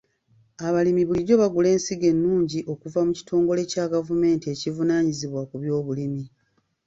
Abalimi 0.67 1.03
bulijjo 1.07 1.35
bagula 1.41 1.67
ensigo 1.75 2.05
ennungi 2.13 2.59
okuva 2.71 2.99
mu 3.07 3.11
kitongole 3.17 3.61
kya 3.71 3.85
gavumenti 3.93 4.45
ekivunaanyizibwa 4.53 5.41
ku 5.49 5.55
by'obulimi. 5.61 6.23